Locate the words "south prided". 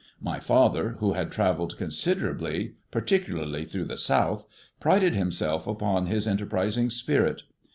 3.99-5.13